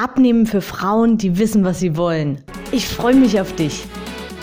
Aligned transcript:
Abnehmen 0.00 0.46
für 0.46 0.60
Frauen, 0.60 1.18
die 1.18 1.38
wissen, 1.38 1.64
was 1.64 1.80
sie 1.80 1.96
wollen. 1.96 2.44
Ich 2.70 2.86
freue 2.86 3.16
mich 3.16 3.40
auf 3.40 3.52
dich. 3.56 3.84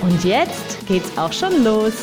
Und 0.02 0.26
jetzt 0.26 0.86
geht's 0.86 1.18
auch 1.18 1.32
schon 1.32 1.64
los. 1.64 1.94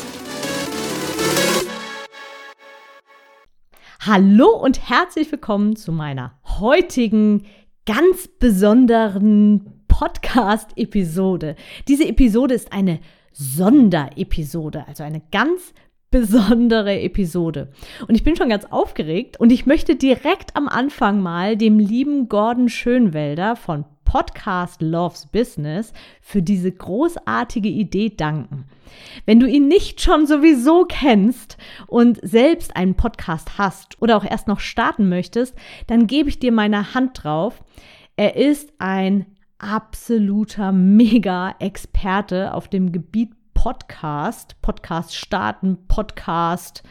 Hallo 3.99 4.59
und 4.59 4.89
herzlich 4.89 5.31
willkommen 5.31 5.75
zu 5.75 5.91
meiner 5.91 6.39
heutigen 6.59 7.45
ganz 7.85 8.27
besonderen 8.27 9.83
Podcast-Episode. 9.87 11.55
Diese 11.87 12.07
Episode 12.07 12.55
ist 12.55 12.73
eine 12.73 13.01
Sonderepisode, 13.33 14.87
also 14.87 15.03
eine 15.03 15.21
ganz 15.31 15.75
besondere 16.13 17.01
Episode. 17.01 17.69
Und 18.07 18.13
ich 18.13 18.23
bin 18.23 18.35
schon 18.35 18.49
ganz 18.49 18.65
aufgeregt 18.65 19.39
und 19.39 19.51
ich 19.51 19.65
möchte 19.65 19.95
direkt 19.95 20.55
am 20.55 20.69
Anfang 20.69 21.21
mal 21.21 21.57
dem 21.57 21.79
lieben 21.79 22.29
Gordon 22.29 22.69
Schönwelder 22.69 23.55
von 23.55 23.83
Podcast 24.05 24.83
Loves 24.83 25.25
Business 25.25 25.91
für 26.21 26.43
diese 26.43 26.71
großartige 26.71 27.67
Idee 27.67 28.11
danken. 28.15 28.65
Wenn 29.25 29.39
du 29.39 29.47
ihn 29.47 29.67
nicht 29.67 30.01
schon 30.01 30.27
sowieso 30.27 30.85
kennst 30.85 31.57
und 31.87 32.19
selbst 32.21 32.75
einen 32.75 32.93
Podcast 32.93 33.57
hast 33.57 33.99
oder 33.99 34.15
auch 34.15 34.23
erst 34.23 34.47
noch 34.47 34.59
starten 34.59 35.09
möchtest, 35.09 35.55
dann 35.87 36.05
gebe 36.05 36.29
ich 36.29 36.37
dir 36.37 36.51
meine 36.51 36.93
Hand 36.93 37.23
drauf. 37.23 37.63
Er 38.17 38.35
ist 38.35 38.71
ein 38.77 39.25
absoluter 39.57 40.71
Mega-Experte 40.71 42.53
auf 42.53 42.67
dem 42.67 42.91
Gebiet 42.91 43.31
Podcast, 43.63 44.61
Podcast 44.61 45.15
starten, 45.15 45.77
Podcast, 45.87 46.83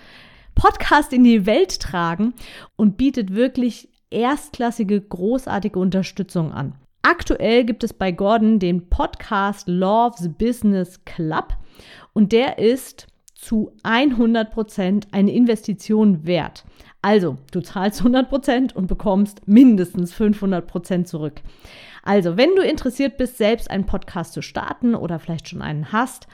Podcast 0.55 1.13
in 1.13 1.23
die 1.23 1.45
Welt 1.45 1.79
tragen 1.81 2.33
und 2.77 2.97
bietet 2.97 3.35
wirklich 3.35 3.91
erstklassige, 4.09 4.99
großartige 4.99 5.79
Unterstützung 5.79 6.51
an. 6.51 6.77
Aktuell 7.03 7.65
gibt 7.65 7.85
es 7.85 7.93
bei 7.93 8.11
Gordon 8.11 8.59
den 8.59 8.89
Podcast 8.89 9.69
Loves 9.69 10.31
Business 10.39 11.05
Club 11.05 11.53
und 12.15 12.33
der 12.33 12.59
ist 12.59 13.07
zu 13.35 13.77
100% 13.83 15.09
eine 15.13 15.31
Investition 15.31 16.25
wert. 16.25 16.65
Also, 17.03 17.37
du 17.51 17.61
zahlst 17.61 18.01
100% 18.01 18.73
und 18.73 18.87
bekommst 18.87 19.47
mindestens 19.47 20.15
500% 20.15 21.05
zurück. 21.05 21.43
Also, 22.03 22.39
wenn 22.39 22.57
du 22.57 22.63
interessiert 22.63 23.19
bist, 23.19 23.37
selbst 23.37 23.71
einen 23.71 23.85
Podcast 23.85 24.33
zu 24.33 24.41
starten 24.41 24.95
oder 24.95 25.19
vielleicht 25.19 25.51
schon 25.51 25.61
einen 25.61 25.93
hast, 25.93 26.29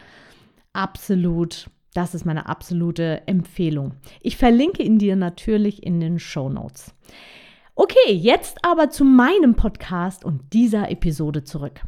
absolut, 0.72 1.70
das 1.94 2.14
ist 2.14 2.24
meine 2.24 2.48
absolute 2.48 3.22
Empfehlung. 3.26 3.94
Ich 4.20 4.36
verlinke 4.36 4.82
ihn 4.82 4.98
dir 4.98 5.16
natürlich 5.16 5.82
in 5.82 6.00
den 6.00 6.18
Show 6.18 6.48
Notes. 6.48 6.94
Okay, 7.74 8.12
jetzt 8.12 8.64
aber 8.64 8.90
zu 8.90 9.04
meinem 9.04 9.54
Podcast 9.54 10.24
und 10.24 10.52
dieser 10.52 10.90
Episode 10.90 11.44
zurück. 11.44 11.82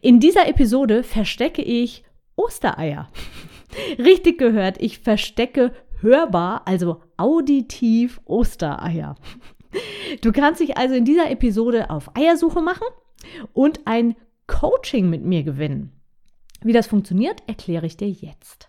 In 0.00 0.18
dieser 0.18 0.48
Episode 0.48 1.02
verstecke 1.02 1.62
ich 1.62 2.04
Ostereier. 2.36 3.10
Richtig 3.98 4.38
gehört, 4.38 4.80
ich 4.80 4.98
verstecke 4.98 5.72
hörbar, 6.00 6.62
also 6.66 7.02
auditiv 7.16 8.20
Ostereier. 8.24 9.14
Du 10.22 10.32
kannst 10.32 10.60
dich 10.60 10.76
also 10.76 10.94
in 10.94 11.04
dieser 11.04 11.30
Episode 11.30 11.90
auf 11.90 12.16
Eiersuche 12.16 12.60
machen 12.60 12.86
und 13.52 13.86
ein 13.86 14.16
Coaching 14.46 15.08
mit 15.08 15.24
mir 15.24 15.44
gewinnen. 15.44 15.99
Wie 16.62 16.72
das 16.72 16.86
funktioniert, 16.86 17.42
erkläre 17.46 17.86
ich 17.86 17.96
dir 17.96 18.10
jetzt. 18.10 18.68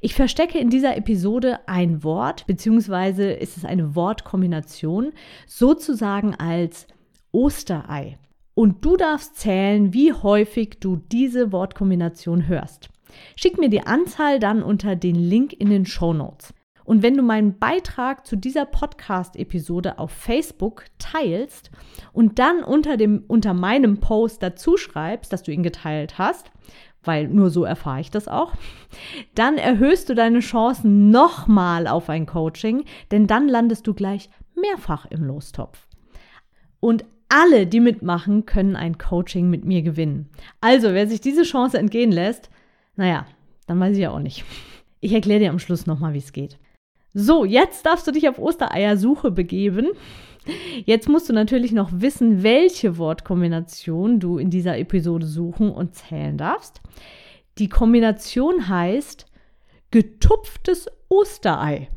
Ich 0.00 0.14
verstecke 0.14 0.58
in 0.58 0.68
dieser 0.68 0.96
Episode 0.96 1.60
ein 1.66 2.04
Wort, 2.04 2.46
beziehungsweise 2.46 3.30
ist 3.30 3.56
es 3.56 3.64
eine 3.64 3.94
Wortkombination, 3.94 5.12
sozusagen 5.46 6.34
als 6.34 6.86
Osterei. 7.32 8.18
Und 8.54 8.84
du 8.84 8.96
darfst 8.96 9.36
zählen, 9.36 9.94
wie 9.94 10.12
häufig 10.12 10.78
du 10.80 10.96
diese 10.96 11.50
Wortkombination 11.52 12.46
hörst. 12.46 12.90
Schick 13.36 13.58
mir 13.58 13.70
die 13.70 13.86
Anzahl 13.86 14.38
dann 14.38 14.62
unter 14.62 14.96
den 14.96 15.14
Link 15.14 15.54
in 15.54 15.70
den 15.70 15.86
Show 15.86 16.12
Notes. 16.12 16.52
Und 16.84 17.02
wenn 17.02 17.16
du 17.16 17.22
meinen 17.22 17.58
Beitrag 17.58 18.26
zu 18.26 18.36
dieser 18.36 18.64
Podcast-Episode 18.64 19.98
auf 19.98 20.10
Facebook 20.10 20.86
teilst 20.98 21.70
und 22.12 22.38
dann 22.38 22.64
unter, 22.64 22.96
dem, 22.96 23.22
unter 23.28 23.54
meinem 23.54 24.00
Post 24.00 24.42
dazu 24.42 24.76
schreibst, 24.76 25.32
dass 25.32 25.44
du 25.44 25.52
ihn 25.52 25.62
geteilt 25.62 26.18
hast, 26.18 26.50
weil 27.02 27.28
nur 27.28 27.50
so 27.50 27.64
erfahre 27.64 28.00
ich 28.00 28.10
das 28.10 28.28
auch, 28.28 28.52
dann 29.34 29.56
erhöhst 29.58 30.08
du 30.08 30.14
deine 30.14 30.40
Chancen 30.40 31.10
nochmal 31.10 31.86
auf 31.86 32.08
ein 32.08 32.26
Coaching, 32.26 32.84
denn 33.10 33.26
dann 33.26 33.48
landest 33.48 33.86
du 33.86 33.94
gleich 33.94 34.28
mehrfach 34.54 35.06
im 35.06 35.24
Lostopf. 35.24 35.86
Und 36.80 37.04
alle, 37.28 37.66
die 37.66 37.80
mitmachen, 37.80 38.44
können 38.44 38.76
ein 38.76 38.98
Coaching 38.98 39.48
mit 39.48 39.64
mir 39.64 39.82
gewinnen. 39.82 40.28
Also, 40.60 40.92
wer 40.92 41.06
sich 41.06 41.20
diese 41.20 41.44
Chance 41.44 41.78
entgehen 41.78 42.10
lässt, 42.10 42.50
naja, 42.96 43.26
dann 43.66 43.78
weiß 43.78 43.94
ich 43.94 44.02
ja 44.02 44.10
auch 44.10 44.18
nicht. 44.18 44.44
Ich 45.00 45.12
erkläre 45.12 45.40
dir 45.40 45.50
am 45.50 45.60
Schluss 45.60 45.86
nochmal, 45.86 46.12
wie 46.12 46.18
es 46.18 46.32
geht. 46.32 46.58
So, 47.14 47.44
jetzt 47.44 47.86
darfst 47.86 48.06
du 48.06 48.12
dich 48.12 48.28
auf 48.28 48.38
Ostereiersuche 48.38 49.30
begeben. 49.30 49.88
Jetzt 50.84 51.08
musst 51.08 51.28
du 51.28 51.32
natürlich 51.32 51.72
noch 51.72 51.90
wissen, 51.92 52.42
welche 52.42 52.98
Wortkombination 52.98 54.20
du 54.20 54.38
in 54.38 54.50
dieser 54.50 54.78
Episode 54.78 55.26
suchen 55.26 55.70
und 55.70 55.94
zählen 55.94 56.38
darfst. 56.38 56.80
Die 57.58 57.68
Kombination 57.68 58.68
heißt 58.68 59.26
getupftes 59.90 60.88
Osterei. 61.08 61.88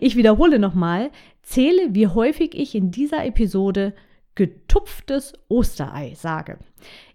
Ich 0.00 0.16
wiederhole 0.16 0.58
nochmal, 0.58 1.10
zähle, 1.42 1.94
wie 1.94 2.08
häufig 2.08 2.54
ich 2.54 2.74
in 2.74 2.90
dieser 2.90 3.24
Episode 3.24 3.94
getupftes 4.34 5.32
Osterei 5.48 6.14
sage. 6.14 6.58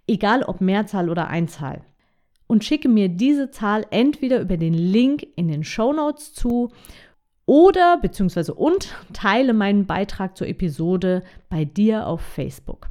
Egal 0.08 0.44
ob 0.44 0.59
Mehrzahl 0.59 1.09
oder 1.09 1.28
Einzahl. 1.28 1.84
Und 2.47 2.66
schicke 2.66 2.90
mir 2.90 3.08
diese 3.08 3.50
Zahl 3.52 3.85
entweder 3.91 4.41
über 4.41 4.58
den 4.58 4.73
Link 4.73 5.25
in 5.35 5.47
den 5.47 5.63
Show 5.63 5.94
Notes 5.94 6.34
zu 6.34 6.72
oder 7.51 7.97
beziehungsweise 7.97 8.53
und 8.53 8.95
teile 9.12 9.51
meinen 9.51 9.85
Beitrag 9.85 10.38
zur 10.38 10.47
Episode 10.47 11.22
bei 11.50 11.66
dir 11.66 12.07
auf 12.07 12.22
Facebook. 12.22 12.88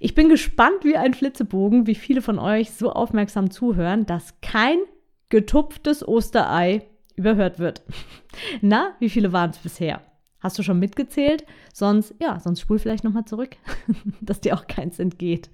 Ich 0.00 0.14
bin 0.14 0.30
gespannt 0.30 0.84
wie 0.84 0.96
ein 0.96 1.12
Flitzebogen, 1.12 1.86
wie 1.86 1.94
viele 1.94 2.22
von 2.22 2.38
euch 2.38 2.70
so 2.70 2.94
aufmerksam 2.94 3.50
zuhören, 3.50 4.06
dass 4.06 4.40
kein 4.40 4.78
getupftes 5.28 6.08
Osterei 6.08 6.88
überhört 7.14 7.58
wird. 7.58 7.82
Na, 8.62 8.94
wie 9.00 9.10
viele 9.10 9.34
waren 9.34 9.50
es 9.50 9.58
bisher? 9.58 10.00
Hast 10.40 10.58
du 10.58 10.62
schon 10.62 10.78
mitgezählt? 10.78 11.44
Sonst, 11.74 12.14
ja, 12.22 12.40
sonst 12.40 12.60
spul 12.60 12.78
vielleicht 12.78 13.04
nochmal 13.04 13.26
zurück, 13.26 13.58
dass 14.22 14.40
dir 14.40 14.54
auch 14.54 14.66
keins 14.66 14.98
entgeht. 14.98 15.50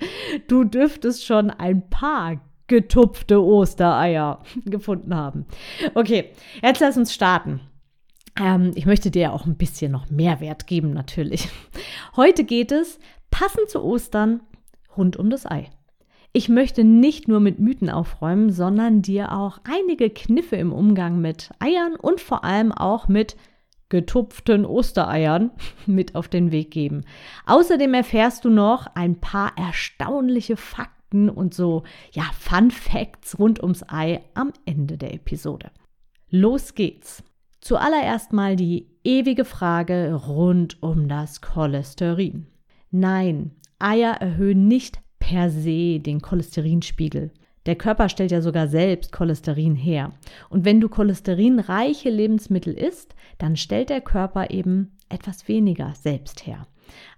Du 0.46 0.62
dürftest 0.62 1.26
schon 1.26 1.50
ein 1.50 1.90
paar 1.90 2.40
getupfte 2.68 3.42
Ostereier 3.42 4.44
gefunden 4.64 5.16
haben. 5.16 5.46
Okay, 5.94 6.30
jetzt 6.62 6.80
lass 6.80 6.96
uns 6.96 7.12
starten. 7.12 7.60
Ähm, 8.38 8.72
ich 8.74 8.86
möchte 8.86 9.10
dir 9.10 9.32
auch 9.32 9.46
ein 9.46 9.56
bisschen 9.56 9.92
noch 9.92 10.10
Mehrwert 10.10 10.66
geben, 10.66 10.92
natürlich. 10.92 11.48
Heute 12.16 12.44
geht 12.44 12.72
es, 12.72 12.98
passend 13.30 13.68
zu 13.68 13.82
Ostern, 13.82 14.40
rund 14.96 15.16
um 15.16 15.30
das 15.30 15.46
Ei. 15.46 15.70
Ich 16.32 16.50
möchte 16.50 16.84
nicht 16.84 17.28
nur 17.28 17.40
mit 17.40 17.60
Mythen 17.60 17.88
aufräumen, 17.88 18.50
sondern 18.50 19.00
dir 19.00 19.32
auch 19.32 19.58
einige 19.64 20.10
Kniffe 20.10 20.56
im 20.56 20.72
Umgang 20.72 21.20
mit 21.20 21.50
Eiern 21.60 21.96
und 21.96 22.20
vor 22.20 22.44
allem 22.44 22.72
auch 22.72 23.08
mit 23.08 23.36
getupften 23.88 24.66
Ostereiern 24.66 25.50
mit 25.86 26.14
auf 26.14 26.28
den 26.28 26.52
Weg 26.52 26.70
geben. 26.70 27.04
Außerdem 27.46 27.94
erfährst 27.94 28.44
du 28.44 28.50
noch 28.50 28.86
ein 28.94 29.18
paar 29.20 29.56
erstaunliche 29.56 30.56
Fakten 30.56 31.30
und 31.30 31.54
so, 31.54 31.84
ja, 32.12 32.24
Fun 32.38 32.70
Facts 32.70 33.38
rund 33.38 33.62
ums 33.62 33.82
Ei 33.88 34.20
am 34.34 34.52
Ende 34.66 34.98
der 34.98 35.14
Episode. 35.14 35.70
Los 36.28 36.74
geht's. 36.74 37.22
Zuallererst 37.66 38.32
mal 38.32 38.54
die 38.54 38.86
ewige 39.02 39.44
Frage 39.44 40.14
rund 40.28 40.80
um 40.84 41.08
das 41.08 41.40
Cholesterin. 41.40 42.46
Nein, 42.92 43.56
Eier 43.80 44.12
erhöhen 44.20 44.68
nicht 44.68 45.00
per 45.18 45.50
se 45.50 45.98
den 45.98 46.22
Cholesterinspiegel. 46.22 47.32
Der 47.66 47.74
Körper 47.74 48.08
stellt 48.08 48.30
ja 48.30 48.40
sogar 48.40 48.68
selbst 48.68 49.10
Cholesterin 49.10 49.74
her. 49.74 50.12
Und 50.48 50.64
wenn 50.64 50.80
du 50.80 50.88
cholesterinreiche 50.88 52.08
Lebensmittel 52.08 52.72
isst, 52.72 53.16
dann 53.38 53.56
stellt 53.56 53.90
der 53.90 54.00
Körper 54.00 54.52
eben 54.52 54.96
etwas 55.08 55.48
weniger 55.48 55.92
selbst 56.00 56.46
her. 56.46 56.68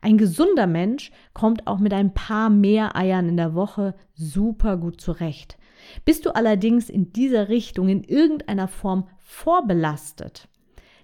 Ein 0.01 0.17
gesunder 0.17 0.67
Mensch 0.67 1.13
kommt 1.35 1.67
auch 1.67 1.79
mit 1.79 1.93
ein 1.93 2.15
paar 2.15 2.49
mehr 2.49 2.97
Eiern 2.97 3.29
in 3.29 3.37
der 3.37 3.55
Woche 3.55 3.95
super 4.15 4.79
gut 4.79 4.99
zurecht. 4.99 5.58
Bist 6.05 6.27
du 6.27 6.35
allerdings 6.35 6.89
in 6.89 7.13
dieser 7.13 7.49
Richtung 7.49 7.89
in 7.89 8.05
irgendeiner 8.05 8.69
Form 8.69 9.09
vorbelastet, 9.19 10.49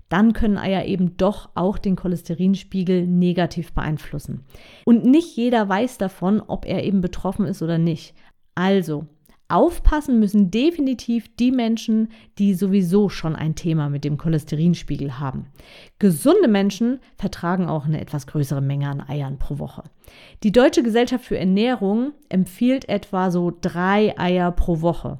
dann 0.08 0.32
können 0.32 0.58
Eier 0.58 0.84
eben 0.84 1.16
doch 1.16 1.50
auch 1.54 1.78
den 1.78 1.96
Cholesterinspiegel 1.96 3.06
negativ 3.06 3.72
beeinflussen. 3.72 4.44
Und 4.84 5.04
nicht 5.04 5.36
jeder 5.36 5.69
weiß 5.69 5.98
davon, 5.98 6.40
ob 6.40 6.66
er 6.66 6.84
eben 6.84 7.00
betroffen 7.00 7.46
ist 7.46 7.62
oder 7.62 7.78
nicht. 7.78 8.14
Also, 8.54 9.06
Aufpassen 9.49 10.19
müssen 10.20 10.50
definitiv 10.50 11.35
die 11.37 11.52
Menschen, 11.52 12.08
die 12.38 12.55
sowieso 12.55 13.08
schon 13.08 13.37
ein 13.37 13.55
Thema 13.55 13.91
mit 13.91 14.05
dem 14.05 14.17
Cholesterinspiegel 14.17 15.19
haben. 15.20 15.46
Gesunde 15.99 16.49
Menschen 16.49 17.00
vertragen 17.17 17.67
auch 17.67 17.85
eine 17.85 18.00
etwas 18.00 18.26
größere 18.26 18.62
Menge 18.62 18.88
an 18.88 19.02
Eiern 19.06 19.38
pro 19.38 19.58
Woche. 19.58 19.85
Die 20.43 20.52
Deutsche 20.52 20.82
Gesellschaft 20.82 21.25
für 21.25 21.38
Ernährung 21.38 22.12
empfiehlt 22.31 22.88
etwa 22.88 23.31
so 23.31 23.52
drei 23.61 24.19
Eier 24.19 24.50
pro 24.50 24.81
Woche. 24.81 25.19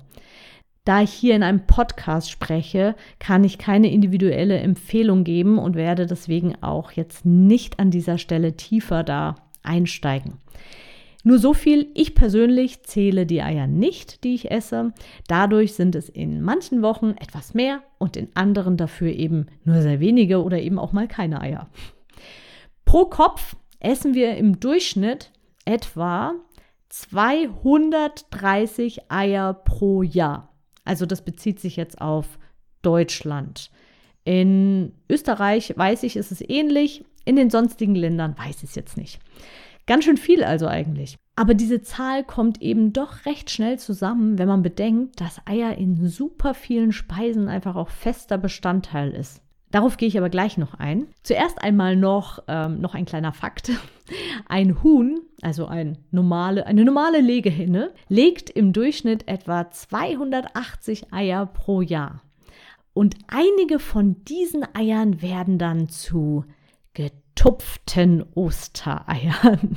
Da 0.85 1.03
ich 1.03 1.13
hier 1.13 1.35
in 1.35 1.43
einem 1.43 1.67
Podcast 1.67 2.31
spreche, 2.31 2.95
kann 3.19 3.43
ich 3.43 3.57
keine 3.57 3.91
individuelle 3.91 4.59
Empfehlung 4.59 5.25
geben 5.25 5.59
und 5.59 5.77
werde 5.77 6.07
deswegen 6.07 6.63
auch 6.63 6.93
jetzt 6.93 7.25
nicht 7.25 7.79
an 7.79 7.91
dieser 7.91 8.19
Stelle 8.19 8.57
tiefer 8.57 9.03
da 9.03 9.37
einsteigen. 9.63 10.35
Nur 11.27 11.39
so 11.39 11.55
viel, 11.55 11.91
ich 11.95 12.15
persönlich 12.15 12.83
zähle 12.83 13.25
die 13.25 13.41
Eier 13.41 13.67
nicht, 13.67 14.25
die 14.25 14.35
ich 14.35 14.51
esse. 14.51 14.93
Dadurch 15.27 15.73
sind 15.73 15.95
es 15.95 16.11
in 16.11 16.43
manchen 16.43 16.83
Wochen 16.83 17.15
etwas 17.19 17.55
mehr 17.55 17.83
und 17.99 18.19
in 18.19 18.29
anderen 18.35 18.77
dafür 18.77 19.11
eben 19.11 19.47
nur 19.65 19.81
sehr 19.81 20.01
wenige 20.01 20.45
oder 20.45 20.61
eben 20.61 20.79
auch 20.79 20.93
mal 20.93 21.09
keine 21.09 21.41
Eier. 21.41 21.71
Pro 22.85 23.07
Kopf 23.07 23.57
essen 23.81 24.13
wir 24.13 24.37
im 24.37 24.61
Durchschnitt 24.61 25.31
etwa 25.65 26.35
230 26.91 29.11
Eier 29.11 29.55
pro 29.55 30.03
Jahr. 30.03 30.51
Also 30.85 31.07
das 31.07 31.25
bezieht 31.25 31.59
sich 31.59 31.77
jetzt 31.77 32.03
auf 32.03 32.39
Deutschland. 32.83 33.71
In 34.25 34.93
Österreich 35.09 35.73
weiß 35.77 36.03
ich, 36.03 36.17
ist 36.17 36.33
es 36.33 36.43
ähnlich. 36.47 37.03
In 37.25 37.37
den 37.37 37.49
sonstigen 37.49 37.95
Ländern 37.95 38.37
weiß 38.37 38.63
ich 38.63 38.69
es 38.71 38.75
jetzt 38.75 38.99
nicht. 38.99 39.21
Ganz 39.87 40.05
schön 40.05 40.17
viel 40.17 40.43
also 40.45 40.67
eigentlich. 40.67 41.17
Aber 41.37 41.55
diese 41.55 41.83
Zahl 41.83 42.25
kommt 42.25 42.63
eben 42.63 42.93
doch 42.93 43.27
recht 43.27 43.51
schnell 43.51 43.79
zusammen, 43.79 44.39
wenn 44.39 44.49
man 44.49 44.63
bedenkt, 44.63 45.21
dass 45.21 45.41
Eier 45.47 45.77
in 45.77 46.09
super 46.09 46.55
vielen 46.55 46.93
Speisen 46.93 47.49
einfach 47.49 47.75
auch 47.77 47.91
fester 47.91 48.39
Bestandteil 48.39 49.11
ist. 49.11 49.43
Darauf 49.73 49.97
gehe 49.97 50.07
ich 50.07 50.17
aber 50.17 50.31
gleich 50.31 50.57
noch 50.57 50.75
ein. 50.75 51.09
Zuerst 51.25 51.61
einmal 51.61 51.97
noch, 51.97 52.45
ähm, 52.47 52.81
noch 52.81 52.95
ein 52.95 53.07
kleiner 53.07 53.33
Fakt. 53.33 53.73
Ein 54.49 54.83
Huhn, 54.83 55.23
also 55.41 55.67
ein 55.67 55.97
normale, 56.11 56.67
eine 56.67 56.85
normale 56.85 57.23
Legehenne, 57.23 57.95
legt 58.09 58.51
im 58.51 58.75
Durchschnitt 58.75 59.27
etwa 59.27 59.71
280 59.71 61.11
Eier 61.11 61.47
pro 61.47 61.81
Jahr. 61.81 62.21
Und 62.93 63.17
einige 63.27 63.79
von 63.79 64.23
diesen 64.25 64.63
Eiern 64.77 65.23
werden 65.23 65.59
dann 65.59 65.89
zu 65.89 66.45
getupften 67.35 68.25
Ostereiern. 68.35 69.77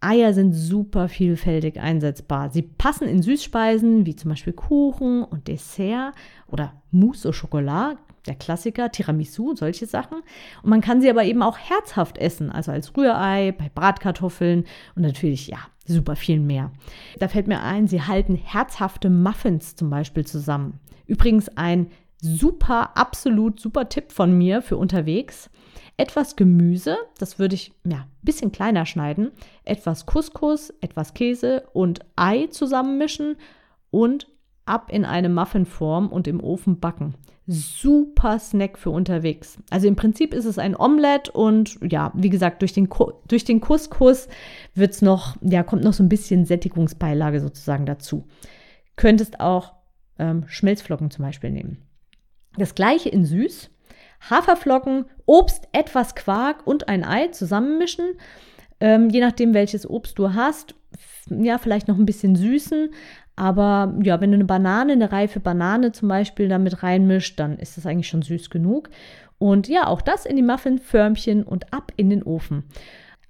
Eier 0.00 0.34
sind 0.34 0.52
super 0.52 1.08
vielfältig 1.08 1.80
einsetzbar. 1.80 2.50
Sie 2.50 2.62
passen 2.62 3.08
in 3.08 3.22
Süßspeisen 3.22 4.06
wie 4.06 4.14
zum 4.14 4.30
Beispiel 4.30 4.52
Kuchen 4.52 5.24
und 5.24 5.48
Dessert 5.48 6.14
oder 6.46 6.74
Mousse 6.90 7.28
au 7.28 7.32
Chocolat, 7.32 7.96
der 8.26 8.34
Klassiker, 8.34 8.90
Tiramisu, 8.90 9.54
solche 9.54 9.86
Sachen. 9.86 10.18
Und 10.62 10.70
man 10.70 10.80
kann 10.80 11.00
sie 11.00 11.10
aber 11.10 11.24
eben 11.24 11.42
auch 11.42 11.58
herzhaft 11.58 12.18
essen, 12.18 12.50
also 12.50 12.72
als 12.72 12.96
Rührei, 12.96 13.52
bei 13.52 13.70
Bratkartoffeln 13.74 14.64
und 14.94 15.02
natürlich, 15.02 15.48
ja, 15.48 15.58
super 15.86 16.16
viel 16.16 16.40
mehr. 16.40 16.72
Da 17.18 17.28
fällt 17.28 17.46
mir 17.46 17.62
ein, 17.62 17.86
sie 17.86 18.02
halten 18.02 18.34
herzhafte 18.34 19.08
Muffins 19.08 19.76
zum 19.76 19.88
Beispiel 19.88 20.26
zusammen. 20.26 20.80
Übrigens 21.06 21.48
ein 21.56 21.90
super, 22.20 22.96
absolut 22.96 23.60
super 23.60 23.88
Tipp 23.88 24.12
von 24.12 24.36
mir 24.36 24.62
für 24.62 24.76
unterwegs 24.76 25.48
etwas 25.96 26.36
Gemüse, 26.36 26.96
das 27.18 27.38
würde 27.38 27.54
ich 27.54 27.72
ja, 27.84 27.98
ein 27.98 28.06
bisschen 28.22 28.52
kleiner 28.52 28.86
schneiden, 28.86 29.32
etwas 29.64 30.06
Couscous, 30.06 30.72
etwas 30.80 31.14
Käse 31.14 31.64
und 31.72 32.00
Ei 32.16 32.46
zusammenmischen 32.48 33.36
und 33.90 34.26
ab 34.66 34.90
in 34.90 35.04
eine 35.04 35.28
Muffinform 35.28 36.08
und 36.08 36.26
im 36.28 36.42
Ofen 36.42 36.80
backen. 36.80 37.14
Super 37.46 38.40
Snack 38.40 38.76
für 38.76 38.90
unterwegs. 38.90 39.58
Also 39.70 39.86
im 39.86 39.94
Prinzip 39.94 40.34
ist 40.34 40.46
es 40.46 40.58
ein 40.58 40.76
Omelett 40.76 41.28
und 41.28 41.78
ja, 41.80 42.12
wie 42.14 42.28
gesagt, 42.28 42.62
durch 42.62 42.72
den, 42.72 42.88
durch 43.28 43.44
den 43.44 43.60
Couscous 43.60 44.28
wird's 44.74 45.00
noch, 45.00 45.36
ja, 45.40 45.62
kommt 45.62 45.84
noch 45.84 45.92
so 45.92 46.02
ein 46.02 46.08
bisschen 46.08 46.44
Sättigungsbeilage 46.44 47.40
sozusagen 47.40 47.86
dazu. 47.86 48.26
Könntest 48.96 49.38
auch 49.38 49.74
ähm, 50.18 50.44
Schmelzflocken 50.48 51.12
zum 51.12 51.24
Beispiel 51.24 51.50
nehmen. 51.50 51.78
Das 52.58 52.74
gleiche 52.74 53.08
in 53.08 53.24
süß. 53.24 53.70
Haferflocken, 54.30 55.06
Obst, 55.24 55.68
etwas 55.72 56.14
Quark 56.14 56.66
und 56.66 56.88
ein 56.88 57.04
Ei 57.04 57.28
zusammenmischen. 57.28 58.06
Ähm, 58.80 59.08
je 59.10 59.20
nachdem, 59.20 59.54
welches 59.54 59.88
Obst 59.88 60.18
du 60.18 60.34
hast. 60.34 60.74
Ja, 61.28 61.58
vielleicht 61.58 61.88
noch 61.88 61.98
ein 61.98 62.06
bisschen 62.06 62.36
süßen. 62.36 62.90
Aber 63.36 63.94
ja, 64.02 64.20
wenn 64.20 64.30
du 64.30 64.36
eine 64.36 64.46
Banane, 64.46 64.92
eine 64.92 65.12
reife 65.12 65.40
Banane 65.40 65.92
zum 65.92 66.08
Beispiel 66.08 66.48
damit 66.48 66.82
reinmischt, 66.82 67.38
dann 67.38 67.58
ist 67.58 67.76
das 67.76 67.86
eigentlich 67.86 68.08
schon 68.08 68.22
süß 68.22 68.48
genug. 68.48 68.88
Und 69.38 69.68
ja, 69.68 69.86
auch 69.86 70.00
das 70.00 70.24
in 70.24 70.36
die 70.36 70.42
Muffinförmchen 70.42 71.42
und 71.42 71.72
ab 71.72 71.92
in 71.96 72.08
den 72.08 72.22
Ofen. 72.22 72.64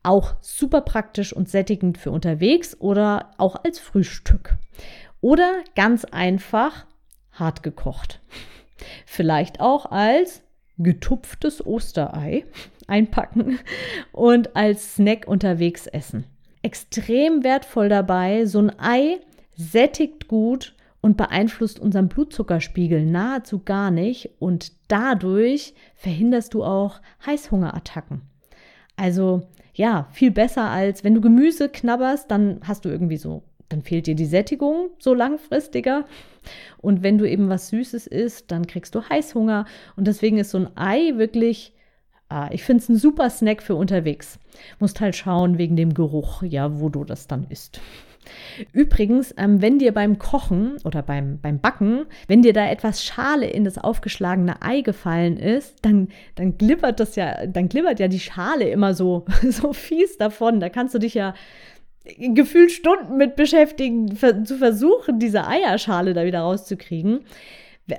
Auch 0.05 0.35
super 0.41 0.83
praktisch 0.83 1.33
und 1.33 1.49
sättigend 1.49 1.99
für 1.99 2.13
unterwegs 2.13 2.81
oder 2.81 3.33
auch 3.39 3.57
als 3.65 3.81
Frühstück. 3.81 4.55
Oder 5.21 5.51
ganz 5.75 6.05
einfach 6.05 6.87
hart 7.33 7.65
gekocht. 7.65 8.21
Vielleicht 9.07 9.61
auch 9.61 9.91
als 9.91 10.45
getupftes 10.79 11.65
Osterei 11.65 12.45
einpacken 12.87 13.59
und 14.13 14.57
als 14.57 14.95
Snack 14.95 15.27
unterwegs 15.27 15.87
essen. 15.87 16.25
Extrem 16.63 17.45
wertvoll 17.45 17.89
dabei, 17.89 18.47
so 18.47 18.61
ein 18.61 18.79
Ei 18.79 19.21
sättigt 19.55 20.29
gut 20.29 20.75
und 21.01 21.17
beeinflusst 21.17 21.79
unseren 21.79 22.09
Blutzuckerspiegel 22.09 23.07
nahezu 23.07 23.63
gar 23.65 23.91
nicht 23.91 24.31
und 24.39 24.73
dadurch 24.89 25.75
verhinderst 25.95 26.55
du 26.55 26.65
auch 26.65 27.01
Heißhungerattacken. 27.25 28.23
Also 28.97 29.43
ja, 29.75 30.09
viel 30.11 30.31
besser 30.31 30.71
als 30.71 31.05
wenn 31.05 31.15
du 31.15 31.21
Gemüse 31.21 31.69
knabberst, 31.69 32.31
dann 32.31 32.61
hast 32.63 32.85
du 32.85 32.89
irgendwie 32.89 33.19
so 33.19 33.45
dann 33.69 33.83
fehlt 33.83 34.07
dir 34.07 34.15
die 34.15 34.27
Sättigung 34.27 34.91
so 34.99 35.15
langfristiger. 35.15 36.05
Und 36.79 37.03
wenn 37.03 37.19
du 37.19 37.29
eben 37.29 37.49
was 37.49 37.69
Süßes 37.69 38.07
isst, 38.07 38.51
dann 38.51 38.67
kriegst 38.67 38.95
du 38.95 39.03
Heißhunger. 39.09 39.67
Und 39.97 40.07
deswegen 40.07 40.39
ist 40.39 40.51
so 40.51 40.59
ein 40.59 40.77
Ei 40.77 41.17
wirklich, 41.17 41.73
ah, 42.29 42.49
ich 42.53 42.65
finde 42.65 42.83
es 42.83 42.89
ein 42.89 42.97
super 42.97 43.31
Snack 43.31 43.63
für 43.63 43.75
unterwegs. 43.75 44.39
Musst 44.79 45.01
halt 45.01 45.17
schauen 45.17 45.59
wegen 45.59 45.77
dem 45.77 45.95
Geruch, 45.95 46.43
ja, 46.43 46.81
wo 46.81 46.89
du 46.89 47.05
das 47.05 47.27
dann 47.27 47.47
isst. 47.49 47.81
Übrigens, 48.73 49.35
ähm, 49.37 49.63
wenn 49.63 49.79
dir 49.79 49.93
beim 49.93 50.19
Kochen 50.19 50.77
oder 50.85 51.03
beim, 51.03 51.39
beim 51.41 51.61
Backen, 51.61 52.07
wenn 52.27 52.43
dir 52.43 52.53
da 52.53 52.69
etwas 52.69 53.05
Schale 53.05 53.47
in 53.47 53.65
das 53.65 53.79
aufgeschlagene 53.79 54.63
Ei 54.63 54.81
gefallen 54.81 55.37
ist, 55.37 55.77
dann, 55.83 56.09
dann 56.35 56.59
glibbert 56.59 57.01
das 57.01 57.17
ja, 57.17 57.47
dann 57.47 57.69
glibbert 57.69 58.01
ja 58.01 58.09
die 58.09 58.21
Schale 58.21 58.69
immer 58.69 58.95
so, 58.95 59.25
so 59.49 59.73
fies 59.73 60.17
davon. 60.19 60.61
Da 60.61 60.69
kannst 60.69 60.95
du 60.95 60.99
dich 60.99 61.15
ja 61.15 61.35
gefühlt 62.19 62.73
Stunden 62.73 63.17
mit 63.17 63.37
beschäftigen, 63.37 64.17
zu 64.17 64.59
versuchen, 64.59 65.19
diese 65.19 65.47
Eierschale 65.47 66.15
da 66.15 66.25
wieder 66.25 66.41
rauszukriegen. 66.41 67.21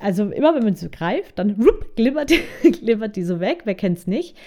Also 0.02 0.30
immer 0.32 0.54
wenn 0.56 0.64
man 0.64 0.76
sie 0.76 0.90
greift, 0.90 1.40
dann 1.40 1.52
rup, 1.52 1.96
glibbert, 1.96 2.32
glibbert 2.64 3.16
die 3.16 3.24
so 3.24 3.40
weg. 3.40 3.62
Wer 3.66 3.76
kennt 3.76 4.00
es 4.00 4.08
nicht? 4.08 4.38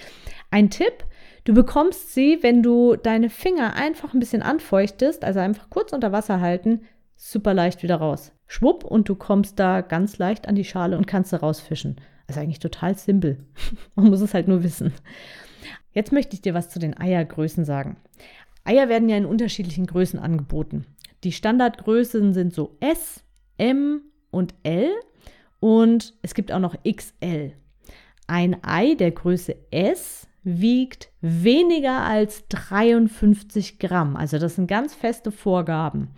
Ein 0.51 0.71
Tipp, 0.71 1.05
du 1.45 1.55
bekommst 1.55 2.13
sie, 2.15 2.39
wenn 2.43 2.63
du 2.63 2.97
deine 2.97 3.31
Finger 3.31 3.75
einfach 3.75 4.13
ein 4.13 4.21
bisschen 4.21 4.43
anfeuchtest, 4.43 5.25
also 5.25 5.41
einfach 5.41 5.71
kurz 5.71 5.93
unter 5.93 6.13
Wasser 6.13 6.41
halten, 6.41 6.83
super 7.17 7.55
leicht 7.55 7.83
wieder 7.83 7.97
raus. 7.97 8.33
Schwupp 8.47 8.85
und 8.85 9.09
du 9.09 9.15
kommst 9.15 9.59
da 9.59 9.81
ganz 9.81 10.19
leicht 10.19 10.49
an 10.49 10.57
die 10.57 10.65
Schale 10.65 10.99
und 10.99 11.07
kannst 11.07 11.31
sie 11.31 11.41
rausfischen. 11.41 11.97
Also 12.27 12.41
eigentlich 12.41 12.59
total 12.59 12.97
simpel. 12.97 13.39
Man 13.95 14.07
muss 14.07 14.21
es 14.21 14.35
halt 14.35 14.49
nur 14.49 14.63
wissen. 14.63 14.93
Jetzt 15.93 16.13
möchte 16.13 16.35
ich 16.35 16.43
dir 16.43 16.55
was 16.55 16.69
zu 16.69 16.79
den 16.79 16.97
Eiergrößen 16.99 17.65
sagen. 17.65 17.97
Eier 18.65 18.89
werden 18.89 19.09
ja 19.09 19.17
in 19.17 19.27
unterschiedlichen 19.27 19.87
Größen 19.87 20.19
angeboten. 20.19 20.87
Die 21.25 21.33
Standardgrößen 21.33 22.33
sind 22.33 22.55
so 22.55 22.77
S, 22.81 23.23
M 23.59 24.03
und 24.31 24.55
L 24.63 24.91
und 25.61 26.15
es 26.23 26.35
gibt 26.35 26.53
auch 26.53 26.61
noch 26.61 26.77
XL. 26.85 27.53
Ein 28.27 28.63
Ei 28.63 28.95
der 28.95 29.11
Größe 29.11 29.57
S 29.71 30.27
wiegt 30.43 31.11
weniger 31.21 32.03
als 32.03 32.45
53 32.49 33.79
Gramm. 33.79 34.17
Also 34.17 34.39
das 34.39 34.55
sind 34.55 34.67
ganz 34.67 34.95
feste 34.95 35.31
Vorgaben. 35.31 36.09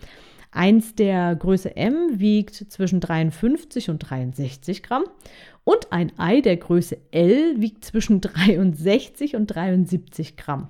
Eins 0.52 0.94
der 0.94 1.34
Größe 1.34 1.74
M 1.76 2.20
wiegt 2.20 2.54
zwischen 2.70 3.00
53 3.00 3.88
und 3.88 3.98
63 3.98 4.82
Gramm 4.82 5.04
und 5.64 5.92
ein 5.92 6.12
Ei 6.18 6.42
der 6.42 6.58
Größe 6.58 6.98
L 7.10 7.60
wiegt 7.60 7.84
zwischen 7.84 8.20
63 8.20 9.34
und 9.34 9.46
73 9.46 10.36
Gramm. 10.36 10.68